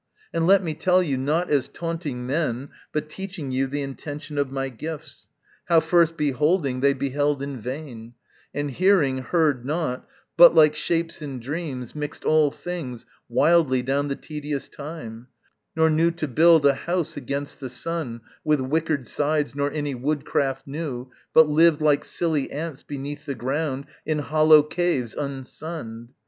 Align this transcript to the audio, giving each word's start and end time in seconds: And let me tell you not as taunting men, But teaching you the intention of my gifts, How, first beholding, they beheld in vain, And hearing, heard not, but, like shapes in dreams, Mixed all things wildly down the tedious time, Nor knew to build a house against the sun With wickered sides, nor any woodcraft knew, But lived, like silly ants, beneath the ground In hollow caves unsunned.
And 0.33 0.47
let 0.47 0.63
me 0.63 0.73
tell 0.73 1.03
you 1.03 1.15
not 1.15 1.51
as 1.51 1.67
taunting 1.67 2.25
men, 2.25 2.69
But 2.91 3.07
teaching 3.07 3.51
you 3.51 3.67
the 3.67 3.83
intention 3.83 4.39
of 4.39 4.51
my 4.51 4.67
gifts, 4.69 5.27
How, 5.65 5.79
first 5.79 6.17
beholding, 6.17 6.79
they 6.79 6.93
beheld 6.93 7.43
in 7.43 7.59
vain, 7.61 8.15
And 8.51 8.71
hearing, 8.71 9.19
heard 9.19 9.63
not, 9.63 10.07
but, 10.37 10.55
like 10.55 10.73
shapes 10.73 11.21
in 11.21 11.39
dreams, 11.39 11.93
Mixed 11.93 12.25
all 12.25 12.49
things 12.49 13.05
wildly 13.29 13.83
down 13.83 14.07
the 14.07 14.15
tedious 14.15 14.67
time, 14.69 15.27
Nor 15.75 15.87
knew 15.91 16.09
to 16.09 16.27
build 16.27 16.65
a 16.65 16.73
house 16.73 17.15
against 17.15 17.59
the 17.59 17.69
sun 17.69 18.21
With 18.43 18.59
wickered 18.59 19.07
sides, 19.07 19.53
nor 19.53 19.71
any 19.71 19.93
woodcraft 19.93 20.65
knew, 20.65 21.11
But 21.31 21.47
lived, 21.47 21.79
like 21.79 22.05
silly 22.05 22.51
ants, 22.51 22.81
beneath 22.81 23.27
the 23.27 23.35
ground 23.35 23.85
In 24.07 24.17
hollow 24.17 24.63
caves 24.63 25.13
unsunned. 25.13 26.09